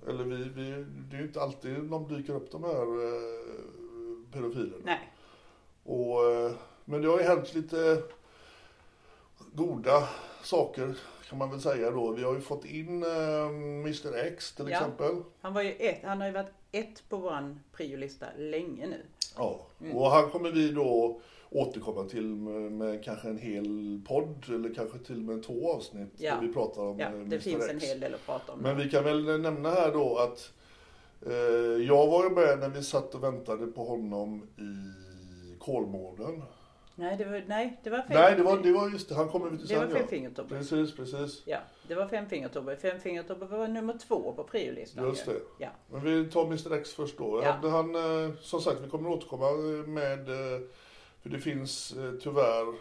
[0.08, 4.84] eller vi, vi det är ju inte alltid de dyker upp de här eh, pedofilerna.
[4.86, 5.14] Nej.
[5.84, 6.52] Och, eh,
[6.86, 8.04] men det har ju hänt lite
[9.54, 10.08] goda
[10.44, 10.96] saker
[11.32, 12.12] kan man väl säga då.
[12.12, 14.78] Vi har ju fått in eh, Mr X till Ja.
[14.78, 15.16] exempel.
[15.42, 18.98] Han, var ju ett, han har ju varit ett på vår priolista länge nu.
[19.38, 19.98] Ja, Mm.
[19.98, 25.00] och han kommer vi då återkomma till med, med kanske en hel podd eller kanske
[25.00, 26.36] till och med två avsnitt Ja.
[26.36, 27.40] där vi pratar om Ja, eh, det Mr.
[27.40, 27.86] finns en X.
[27.86, 28.60] hel del att prata om.
[28.60, 30.52] Men vi kan väl nämna här då att
[31.26, 36.44] eh, jag var ju med när vi satt och väntade på honom i Kolmården.
[36.96, 38.08] Nej, det var, nej, det var fem.
[38.10, 40.00] Nej, det var, det var just det, han kommer till Det var sen ja.
[40.00, 40.58] femfingertobbe.
[40.58, 41.42] Precis, precis.
[41.46, 42.76] Ja, det var femfingertobbe.
[42.76, 45.08] Femfingertobbe var nummer två på priolistan.
[45.08, 45.32] Just ju.
[45.32, 45.40] det.
[45.60, 45.70] Ja.
[45.92, 47.42] Men vi tar Mr X först då.
[47.44, 47.70] Ja.
[47.70, 49.52] Han, eh, som sagt, vi kommer återkomma
[49.88, 50.60] med, eh,
[51.22, 52.76] för det finns eh, tyvärr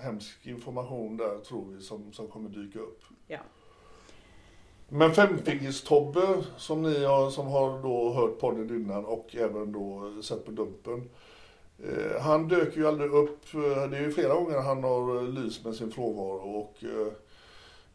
[0.00, 3.02] hemsk information där tror vi som, som kommer dyka upp.
[3.26, 3.38] ja.
[4.88, 10.44] Men Femfingers-Tobbe som ni har, som har då hört podden innan och även då sett
[10.44, 11.10] på Dumpen.
[11.78, 15.22] Eh, han dök ju aldrig upp, eh, det är ju flera gånger han har eh,
[15.28, 16.76] lyst med sin frånvaro och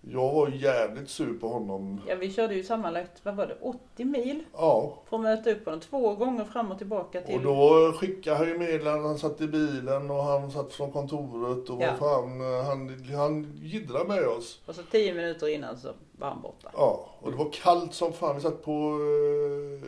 [0.01, 2.01] jag var jävligt sur på honom.
[2.07, 5.65] ja, vi körde ju sammanlagt, vad var det, 80 mil Ja, för att möta upp
[5.65, 5.79] honom.
[5.79, 7.35] Två gånger fram och tillbaka till...
[7.35, 11.69] Och då skickade han ju meddelanden, han satt i bilen och han satt från kontoret
[11.69, 11.95] och Ja.
[11.99, 14.61] fan, han, han jiddrade med oss.
[14.65, 16.71] Och så tio minuter innan så var han borta.
[16.73, 18.35] Ja, och det var kallt som fan.
[18.35, 19.87] Vi satt på eh,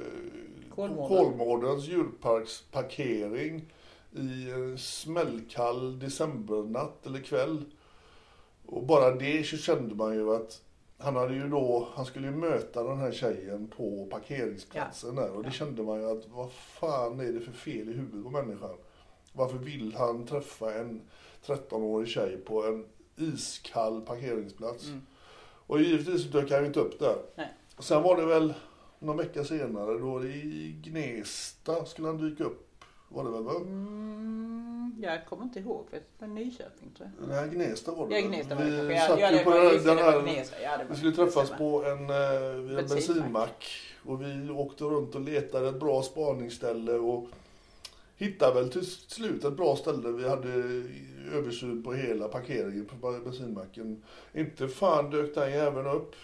[0.76, 1.08] Kolmården.
[1.18, 3.74] Kolmårdens djurparksparkering
[4.12, 7.66] i en smällkall decembernatt eller kväll.
[8.66, 10.62] Och bara det så kände man ju att
[10.98, 15.44] han hade ju då, han skulle ju möta den här tjejen på parkeringsplatsen där och
[15.44, 18.78] det kände man ju att vad fan är det för fel i huvudet på människan?
[19.34, 21.02] Varför vill han träffa en
[21.46, 22.86] 13-årig tjej på en
[23.18, 24.86] iskall parkeringsplats?
[25.68, 27.16] Och givetvis dök han ju inte upp där.
[27.36, 27.54] Nej.
[27.80, 28.54] Sen var det väl
[29.00, 32.69] någon vecka senare då i Gnesta skulle han dyka upp.
[33.10, 33.52] Var det väl va?
[33.56, 35.86] Mm, jag kommer inte ihåg.
[35.92, 37.28] Det var Nyköping tror jag.
[37.30, 38.28] Nej, Gnesta var det Ja?
[38.28, 38.94] Gnesta var det Vi kanske.
[38.96, 40.46] Ja, satt ja, ju på den, det, den här...
[40.64, 42.90] Ja, Vi skulle träffas på en, eh, vid en Bensinmack.
[42.90, 43.72] bensinmack.
[44.06, 47.28] Och vi åkte runt och letade ett bra spaningsställe och
[48.18, 50.10] hittade väl till slut ett bra ställe.
[50.10, 50.50] Vi hade
[51.34, 54.04] översyn på hela parkeringen på bensinmacken.
[54.34, 56.16] Inte fan dök den jäveln upp.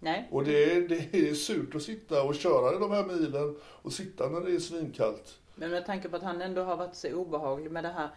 [0.00, 0.28] Nej.
[0.30, 4.28] Och det är, det är surt att sitta och köra de här milen och sitta
[4.28, 5.38] när det är svinkallt.
[5.58, 8.08] Men med tanke på att han ändå har varit så obehaglig med det här.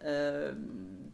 [0.00, 0.50] Eh,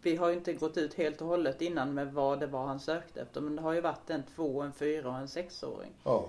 [0.03, 2.81] vi har ju inte gått ut helt och hållet innan med vad det var han
[2.81, 3.41] sökte efter.
[3.41, 5.93] Men det har ju varit en två, en fyra och en sexåring.
[6.05, 6.29] Ja.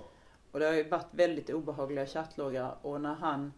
[0.52, 2.76] Och det har ju varit väldigt obehagliga chattloggar.
[2.82, 3.52] Och när han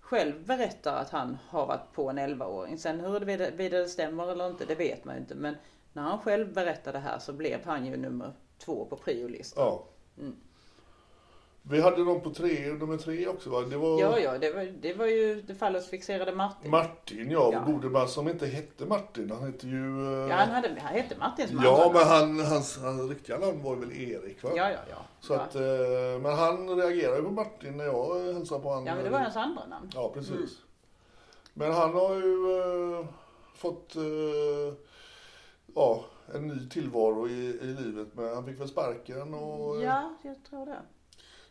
[0.00, 2.78] själv berättar att han har varit på en 11-åring.
[2.78, 5.34] Sen huruvida det stämmer eller inte, det vet man ju inte.
[5.34, 5.56] Men
[5.92, 9.64] när han själv berättade det här så blev han ju nummer två på priolistan.
[9.64, 9.84] ja.
[10.18, 10.36] Mm.
[11.64, 13.60] Vi hade någon på tre, nummer tre också va?
[13.60, 16.70] Det var Ja, ja, det var, det var ju det fallosfixerade Martin.
[16.70, 17.50] Martin, ja.
[17.52, 17.60] Ja.
[17.72, 19.30] Gode man som inte hette Martin.
[19.30, 20.06] Han hette ju...
[20.22, 23.38] eh, Ja, han, hade, han hette Martin som Ja, andra men han, hans, hans riktiga
[23.38, 24.50] namn var väl Erik va?
[24.56, 24.96] Ja, ja, ja.
[25.20, 25.40] Så ja.
[25.40, 28.86] att, eh, men han reagerade ju på Martin när jag eh, hälsade på honom.
[28.86, 29.90] ja, men det var hans andra namn.
[29.94, 30.30] Ja, precis.
[30.34, 30.46] Mm.
[31.54, 32.60] Men han har ju
[33.00, 33.06] eh,
[33.54, 34.74] fått eh,
[35.74, 38.08] ja, en ny tillvaro i, i livet.
[38.12, 39.82] Men han fick väl sparken och...
[39.82, 40.78] Ja, jag tror det.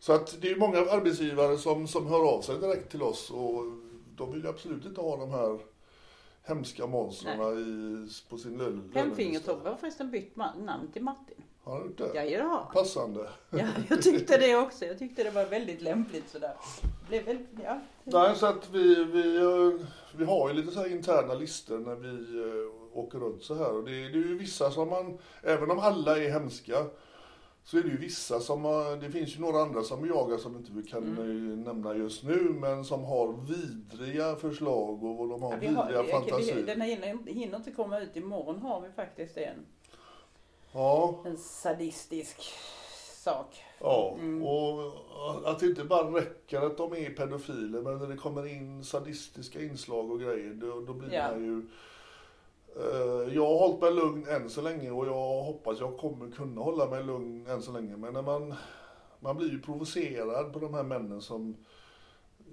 [0.02, 3.64] Så att det är många arbetsgivare som, som hör av sig direkt till oss och
[4.16, 5.58] de vill ju absolut inte ha de här
[6.42, 9.00] hemska monstren i, på sin lönelista.
[9.00, 11.42] Femfingertobbe har förresten bytt namn till Martin.
[11.64, 12.10] Har gjort det?
[12.14, 12.70] Ja, det har.
[12.72, 13.28] Passande.
[13.50, 14.84] Ja, jag tyckte det också.
[14.84, 16.54] Jag tyckte det var väldigt lämpligt sådär.
[17.08, 17.80] Blev väl, ja.
[18.04, 19.86] Nej, så att vi, vi, eh,
[20.16, 23.72] vi har ju lite så här interna listor när vi eh, åker runt så här.
[23.72, 26.86] Och det, det är ju vissa som man, även om alla är hemska,
[27.64, 30.56] så är det ju vissa som, har- det finns ju några andra som jagar som
[30.56, 31.50] inte vi kan Mm.
[31.52, 35.84] eh, nämna just nu, men som har vidriga förslag och de har Ja, vi har,
[35.86, 36.56] vidriga vi, fantasier.
[36.56, 38.16] vi, den hinner, hinner inte komma ut.
[38.16, 39.66] Imorgon har vi faktiskt en,
[40.72, 42.36] Ja, en sadistisk
[43.24, 43.62] sak.
[43.80, 44.16] ja.
[44.20, 44.42] Mm.
[44.42, 44.92] och
[45.44, 49.62] att det inte bara räcker att de är pedofiler, men när det kommer in sadistiska
[49.62, 51.30] inslag och grejer, då, då blir Ja.
[51.30, 51.66] man ju
[53.34, 56.90] Jag har hållit mig lugn än så länge och jag hoppas jag kommer kunna hålla
[56.90, 57.96] mig lugn än så länge.
[57.96, 58.54] Men när man,
[59.20, 61.56] man blir ju provocerad på de här männen som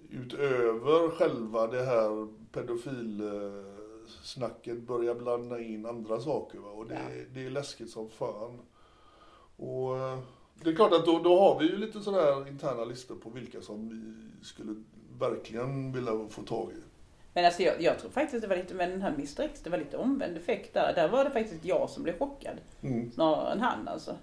[0.10, 6.60] utöver själva det här pedofilsnacket börjar blanda in andra saker.
[6.60, 6.70] Va?
[6.70, 7.00] Och det, Ja.
[7.34, 8.60] det är läskigt som fan.
[9.58, 10.20] Och eh,
[10.64, 13.62] det är klart att då, då har vi ju lite sådär interna listor på vilka
[13.62, 14.14] som vi
[14.46, 14.84] skulle
[15.20, 16.76] verkligen vilja få tag i.
[17.34, 19.70] Men alltså jag, jag tror faktiskt det var lite med den här Mr X, det
[19.70, 20.94] var lite omvänd effekt där.
[20.96, 22.58] Där var det faktiskt jag som blev chockad.
[22.82, 23.12] Mm.
[23.12, 24.16] Snarare än han alltså.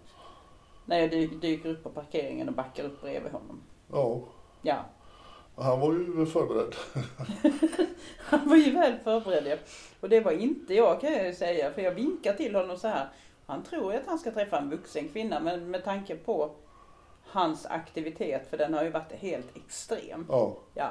[0.85, 3.63] När jag dy, dyker upp på parkeringen och backar upp bredvid honom.
[3.93, 4.21] Ja,
[4.63, 4.85] Ja,
[5.57, 6.75] han var ju förberedd.
[8.19, 9.57] han var ju väl förberedd ja.
[10.01, 11.73] Och det var inte jag kan jag ju säga.
[11.73, 13.09] För jag vinkar till honom så här.
[13.47, 15.41] Han tror ju att han ska träffa en vuxen kvinna.
[15.41, 16.51] Men med tanke på
[17.27, 20.27] hans aktivitet, för den har ju varit helt extrem.
[20.29, 20.57] Ja.
[20.75, 20.91] Ja.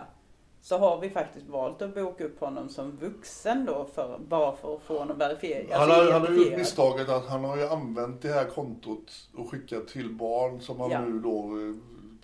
[0.66, 4.76] Så har vi faktiskt valt att boka upp honom som vuxen då för, bara för
[4.76, 5.66] att få honom verifierad.
[5.72, 9.52] Han har, han har gjort misstaget att han har ju använt det här kontot och
[9.52, 11.02] skickat till barn som han Ja.
[11.02, 11.76] nu då eh,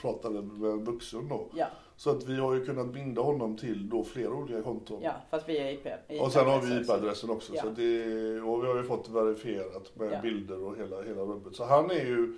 [0.01, 1.47] pratade med en vuxen då.
[1.55, 4.99] Ja, Så att vi har ju kunnat binda honom till då flera olika konton.
[5.01, 6.21] ja, fast vi är IP.
[6.21, 7.29] Och sen har vi IP-adressen.
[7.29, 7.53] Också.
[7.55, 7.61] Ja.
[7.61, 11.55] Så det, och vi har ju fått verifierat med bilder och hela, hela rubbet.
[11.55, 12.37] Så han är ju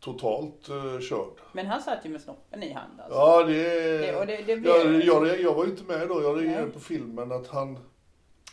[0.00, 1.32] totalt uh, körd.
[1.52, 3.18] Men han satt ju med snoppen i hand alltså.
[3.18, 6.22] Ja, det, Det- och det- det blir- jag, jag, jag var ju inte med då.
[6.22, 7.78] Jag reagerade på filmen att han,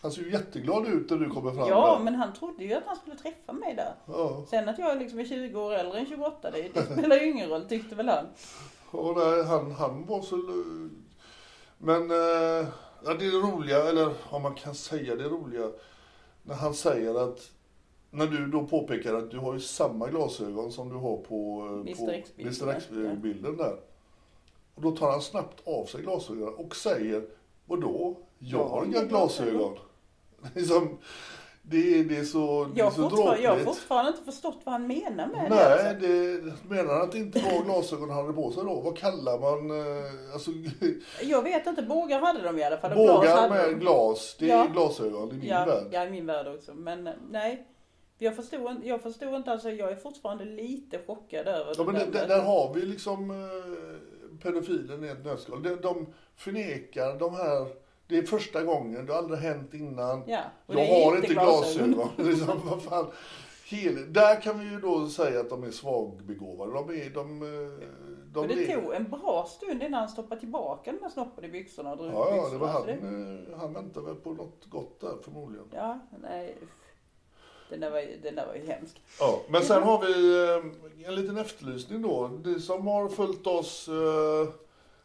[0.02, 2.04] han ser ju jätteglad ut när du kommer fram Ja, där.
[2.04, 3.94] men han trodde ju att han skulle träffa mig där.
[4.06, 4.46] Ja.
[4.50, 7.50] Sen att jag liksom är 20 år äldre än 28, det, det spelar ju ingen
[7.50, 8.26] roll tyckte väl han.
[8.92, 10.36] Och nej, han, han var så...
[11.78, 12.68] Men eh,
[13.06, 15.70] ja, det roliga, eller om man kan säga det roliga,
[16.44, 17.52] när han säger att
[18.18, 22.00] när du då påpekar att du har ju samma glasögon som du har på, eh,
[22.42, 22.70] Mr.
[22.78, 23.76] X-bilden, där.
[24.76, 27.24] Och då tar han snabbt av sig glasögonen och säger,
[27.66, 28.16] vadå?
[28.40, 29.78] Jag har inga glasögon.
[30.56, 30.98] Liksom,
[31.62, 33.78] det, är- det är så, det är Jag så fortfarande, jag har dråpligt.
[33.78, 35.56] fortfarande inte förstått vad han menar med det.
[35.56, 36.08] Nej, Alltså.
[36.08, 38.82] det menar han att det inte var glasögon han hade på sig då?
[38.82, 40.52] Vad kallar man, eh, alltså
[41.24, 42.94] Jag vet inte, bågar hade de i alla fall.
[42.94, 43.74] glas bågar hade med de.
[43.80, 44.68] glas, det är Ja.
[44.74, 45.88] glasögon i min ja, värld.
[45.92, 46.74] Ja, i min värld också.
[46.74, 47.68] Men eh, nej.
[48.18, 51.94] Jag förstod, inte- jag förstod inte, alltså jag är fortfarande lite chockad över Ja, men
[51.96, 52.28] det där.
[52.28, 55.64] där, har vi liksom eh, pedofilen i ett nötskal.
[55.64, 57.68] De, de förnekar de här,
[58.08, 60.24] det är första gången, det har aldrig hänt innan.
[60.28, 61.92] Ja, jag har inte glasögon.
[61.94, 62.10] glasögon.
[62.32, 63.08] liksom, vad fan.
[63.70, 66.72] Hel, där kan vi ju då säga att de är svagbegåvade.
[66.74, 67.88] De är, de, eh,
[68.34, 71.50] de Och det tog en bra stund innan han stoppade tillbaka den där snoppen i
[71.50, 72.82] byxorna och drog Ja, ja, det var han.
[72.82, 72.94] Så det-
[73.52, 75.66] eh, Han väntade väl på något gott där förmodligen.
[75.74, 76.56] Ja, nej.
[77.70, 79.02] Den där var, ju- den där var ju hemsk.
[79.20, 80.44] Ja, men sen har vi
[81.04, 82.28] eh, en liten efterlysning då.
[82.46, 84.50] Ni som har följt oss, eh,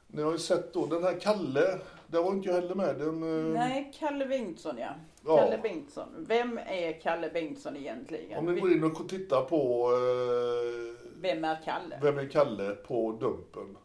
[0.06, 2.96] ni har ju sett då den här Kalle, där var inte jag heller med.
[2.98, 4.88] Den, eh, Nej, Kalle Bengtsson ja.
[5.26, 5.36] Ja.
[5.36, 6.08] Kalle Bengtsson.
[6.28, 8.38] Vem är Kalle Bengtsson egentligen?
[8.38, 9.88] Om ni går in och tittar på
[11.20, 11.98] Vem är Kalle?
[12.02, 13.76] Vem är Kalle på Dumpen.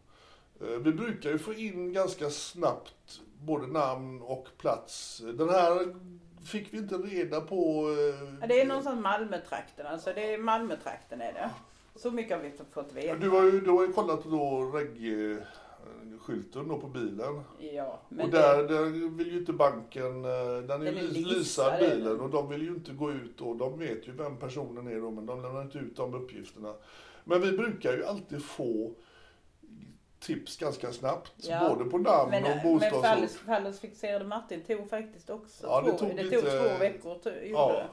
[0.83, 5.21] Vi brukar ju få in ganska snabbt både namn och plats.
[5.33, 5.95] Den här
[6.47, 7.89] fick vi inte reda på.
[8.41, 11.49] eh, det är någonstans Malmötrakten, alltså det är Malmötrakten är det.
[11.95, 13.15] Så mycket har vi fått veta.
[13.15, 17.41] Du har ju, du har ju kollat då reggae-skylten då på bilen.
[17.59, 22.19] Ja, och det- där, där vill ju inte banken, eh, den är, ju leasad, bilen
[22.19, 25.11] och de vill ju inte gå ut och de vet ju vem personen är då
[25.11, 26.73] men de lämnar inte ut de uppgifterna.
[27.23, 28.91] Men vi brukar ju alltid få
[30.19, 33.03] tips ganska snabbt, Ja, både på namn men, och men bostadsort.
[33.05, 36.77] Falles, Falles fixerade Martin tog faktiskt också Ja, det två, tog det lite- tog två
[36.79, 37.15] veckor.
[37.23, 37.73] To, gjorde Ja.
[37.73, 37.87] det.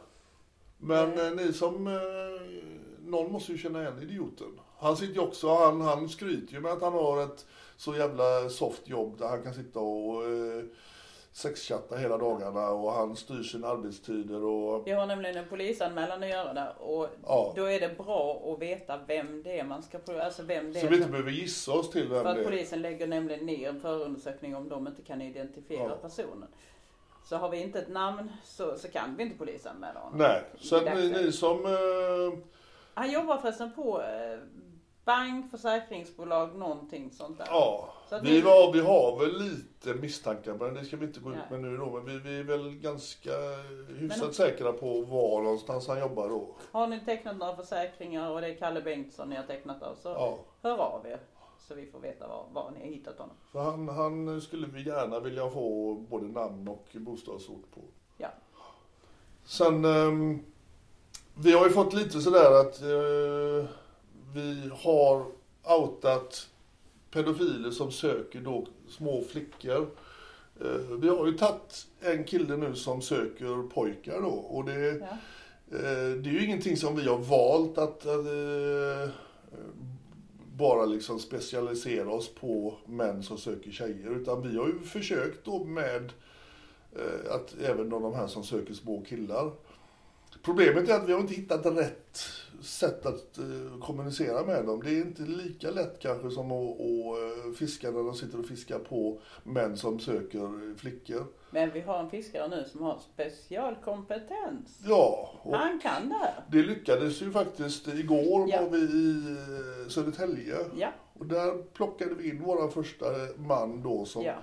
[0.79, 1.93] Men eh, ni som, eh,
[3.07, 4.61] någon måste ju känna igen idioten.
[4.79, 8.49] Han sitter ju också, han, han skryter ju med att han har ett så jävla
[8.49, 10.23] soft jobb där han kan sitta och
[11.37, 16.29] sexchatta hela dagarna och han styr sina arbetstider och Vi har nämligen en polisanmälan att
[16.29, 17.53] göra där och Ja.
[17.57, 20.87] då är det bra att veta vem det är man ska, alltså vem det så
[20.87, 20.91] är.
[20.91, 22.45] vi inte som- behöver gissa oss till vem För att det är.
[22.45, 25.97] polisen lägger nämligen ner en förundersökning om de inte kan identifiera Ja.
[25.97, 26.49] personen.
[27.25, 30.19] Så har vi inte ett namn så, så kan vi inte polisanmäla honom.
[30.19, 31.67] Nej, så att ni, ni som...
[31.67, 32.39] Eh,
[32.95, 34.39] Han jobbar förresten på eh,
[35.05, 37.47] bank, försäkringsbolag, någonting sånt där.
[37.51, 41.31] ja, Så vi, var, vi har väl lite misstankar men det ska vi inte gå
[41.31, 41.61] ut Nej.
[41.61, 41.91] med nu då.
[41.91, 43.31] Men vi, vi är väl ganska
[43.99, 46.55] hyfsat Men- säkra på var någonstans han jobbar då.
[46.73, 50.09] Har ni tecknat några försäkringar och det är Kalle Bengtsson ni har tecknat av så
[50.09, 50.39] Ja.
[50.63, 51.21] hör av er.
[51.69, 53.37] Så vi får veta var, var ni har hittat honom.
[53.53, 57.81] För han, han skulle vi gärna vilja få både namn och bostadsort på.
[58.17, 58.29] Ja.
[59.45, 60.43] Sen, ehm,
[61.35, 63.71] vi har ju fått lite sådär att eh,
[64.35, 65.27] vi har
[65.65, 66.49] outat
[67.11, 69.91] pedofiler som söker då små flickor
[70.61, 75.07] Eh, vi har ju tagit en kille nu som söker pojkar då och det, Ja.
[75.79, 79.09] eh, det är ju ingenting som vi har valt att eh,
[80.57, 85.65] bara liksom specialisera oss på män som söker tjejer utan vi har ju försökt då
[85.65, 86.13] med
[87.31, 89.51] att även de här som söker små killar.
[90.43, 92.19] Problemet är att vi har inte hittat rätt
[92.63, 94.83] sätt att eh, kommunicera med dem.
[94.85, 98.47] Det är inte lika lätt kanske som att, att eh, fiska när de sitter och
[98.47, 101.27] fiskar på män som söker flickor.
[101.51, 104.81] Men vi har en fiskare nu som har specialkompetens.
[104.85, 106.35] Ja, Han kan det här.
[106.51, 107.89] det lyckades ju faktiskt.
[107.89, 108.61] Igår Ja.
[108.63, 109.37] var vi i
[109.83, 110.89] eh, Södertälje Ja,
[111.19, 113.05] och där plockade vi in vår första
[113.37, 114.35] man då som ja.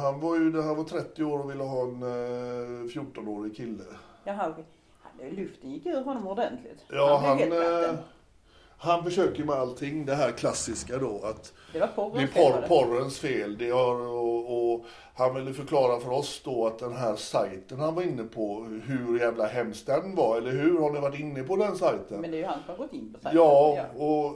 [0.00, 3.84] han var ju han var 30 år och ville ha en eh, 14-årig kille.
[4.24, 4.64] Jaha, okej.
[5.20, 6.84] Han- Luften gick ur honom ordentligt.
[6.88, 7.94] Ja, han, helt eh,
[8.78, 12.68] han försöker med allting det här klassiska då att Det var porrens det är porr,
[12.68, 13.58] porrens fel.
[13.58, 17.94] Det har, och, och han ville förklara för oss då att den här sajten han
[17.94, 20.78] var inne på, hur jävla hemskt den var, eller hur?
[20.80, 22.20] Har ni varit inne på den sajten?
[22.20, 23.40] Men det är ju han som har gått in på sajten.
[23.42, 24.34] Ja, och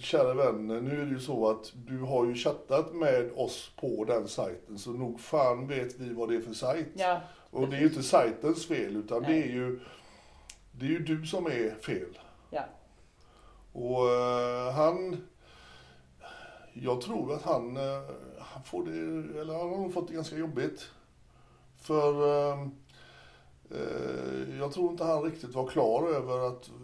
[0.00, 4.04] kära vän, nu är det ju så att du har ju chattat med oss på
[4.04, 6.86] den sajten, så nog fan vet vi vad det är för sajt.
[6.94, 9.32] Ja, och det är ju inte sajtens fel, utan Nej.
[9.32, 9.80] det är ju
[10.72, 12.18] det är ju du som är fel.
[12.50, 12.64] ja.
[13.72, 15.16] Och eh, han...
[16.72, 18.02] Jag tror att han, eh,
[18.38, 20.90] han får det, eller han har nog fått det ganska jobbigt.
[21.76, 22.60] För eh,
[23.70, 26.74] eh, jag tror inte han riktigt var klar över att eh,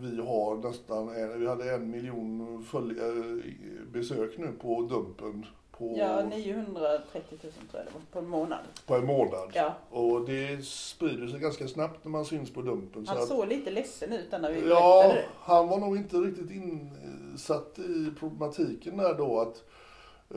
[0.00, 2.40] vi har nästan, vi hade en miljon
[2.72, 5.46] eh, besök nu på Dumpen
[5.78, 8.58] på, ja 930 000 tror jag det var på en månad.
[8.86, 9.50] på en månad.
[9.54, 9.74] Ja.
[9.90, 13.06] Och det sprider sig ganska snabbt när man syns på Dumpen.
[13.06, 15.24] så Han att- såg lite ledsen ut när vi Ja, det.
[15.40, 19.64] han var nog inte riktigt insatt i problematiken där då att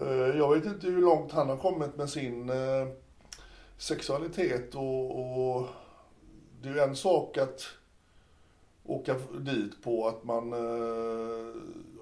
[0.02, 2.88] eh, jag vet inte hur långt han har kommit med sin eh,
[3.78, 5.20] sexualitet och,
[5.56, 5.68] och
[6.62, 7.68] det är ju en sak att
[8.84, 11.56] åka dit på att man eh,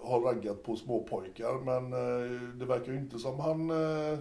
[0.03, 4.19] har raggat på småpojkar men eh, det verkar ju inte som han eh,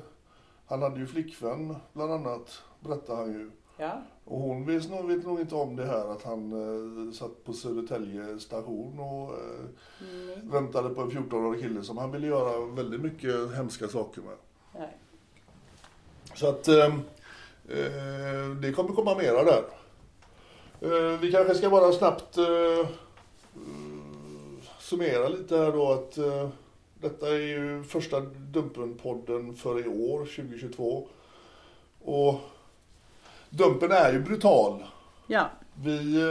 [0.67, 3.51] han hade ju flickvän bland annat berättar han ju.
[3.77, 7.45] Ja, Och hon vet nog, vet nog inte om det här att han eh, satt
[7.45, 13.01] på Södertälje station och eh, väntade på en 14-årig kille som han ville göra väldigt
[13.01, 14.37] mycket hemska saker med.
[14.75, 14.97] nej.
[16.35, 16.87] Så att eh,
[17.69, 19.63] eh, det kommer komma mera där.
[20.81, 22.89] Eh, vi kanske ska bara snabbt eh,
[24.79, 26.49] summera lite här då att eh,
[27.01, 31.09] detta är ju första Dumpen-podden för i år, 2022.
[32.05, 32.35] Och
[33.51, 34.85] Dumpen är ju brutal.
[35.27, 36.23] Ja, Vi...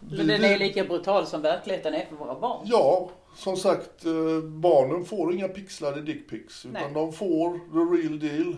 [0.00, 2.60] Vi men den är lika brutal som verkligheten är för våra barn.
[2.64, 4.04] Ja, som sagt,
[4.42, 6.66] barnen får inga pixlade dickpics.
[6.66, 6.94] Utan Nej.
[6.94, 8.56] de får the real deal.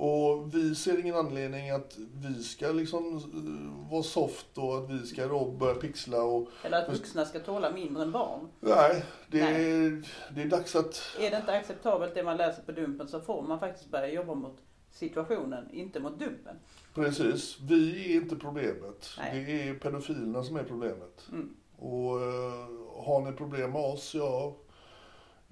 [0.00, 5.06] Och vi ser ingen anledning att vi ska liksom eh, vara soft och att vi
[5.06, 6.48] ska då börja pixla och...
[6.64, 8.48] Eller att vuxna ska tåla mindre än barn.
[8.60, 9.86] Nej, det, Nej.
[9.86, 11.16] Är, det är dags att...
[11.20, 14.34] Är det inte acceptabelt det man läser på Dumpen så får man faktiskt börja jobba
[14.34, 14.56] mot
[14.90, 16.56] situationen, inte mot Dumpen.
[16.94, 19.08] Precis, vi är inte problemet.
[19.18, 19.44] Nej.
[19.44, 21.26] Det är pedofilerna som är problemet.
[21.32, 21.56] Mm.
[21.78, 22.68] Och eh,
[23.04, 24.56] har ni problem med oss, ja,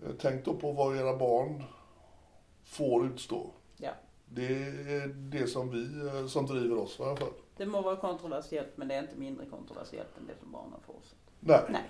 [0.03, 1.63] eh, tänk då på vad era barn
[2.65, 3.51] får utstå.
[4.29, 7.33] Det är det som vi, eh, som driver oss i alla fall.
[7.57, 10.93] Det må vara kontroversiellt men det är inte mindre kontroversiellt än det som barnen får.
[11.03, 11.17] Så.
[11.41, 11.61] Nej.
[11.71, 11.83] Nej.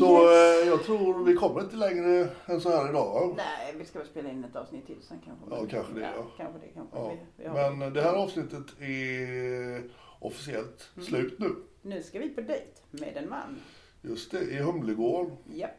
[0.00, 3.34] Så eh, jag tror vi kommer inte längre än så här idag.
[3.36, 5.44] Nej, vi ska väl spela in ett avsnitt till sen kanske.
[5.50, 6.26] Ja, kanske det, ja.
[6.36, 6.96] Kanske det, kanske.
[6.98, 7.14] Ja.
[7.36, 7.50] Vi, vi.
[7.78, 9.82] Men det här avsnittet är
[10.18, 11.06] officiellt Mm.
[11.06, 11.54] slut nu.
[11.82, 13.60] Nu ska vi på dejt med en man.
[14.02, 15.30] Just det, i Humlegård.
[15.54, 15.70] Japp.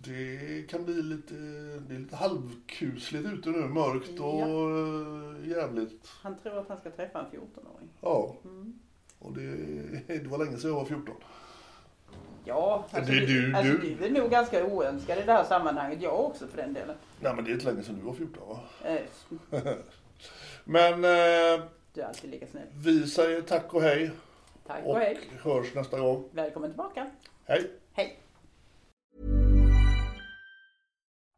[0.00, 1.34] Det kan bli lite,
[1.88, 4.46] det är lite halvkusligt ute nu, mörkt och Ja.
[4.46, 6.08] eh, jävligt.
[6.22, 7.88] Han tror att han ska träffa en 14-åring.
[8.00, 8.36] Ja.
[8.44, 8.78] Mm.
[9.18, 9.56] Och det,
[10.22, 11.14] det var länge sedan jag var 14.
[12.44, 16.02] Ja, alltså, Du- du, alltså, du- du är nog ganska oönskad i det här sammanhanget.
[16.02, 16.96] Jag också för den delen.
[17.20, 18.60] Nej men det är inte länge sedan du var 14 va?
[18.84, 19.00] Eh,
[20.64, 22.66] Men eh, Du är alltid lika snäll.
[22.74, 24.10] vi säger tack och hej.
[24.66, 25.18] Tack Och och hej.
[25.42, 26.24] hörs nästa gång.
[26.32, 27.10] Välkommen tillbaka.
[27.46, 27.70] Hej!
[27.92, 28.18] Hej.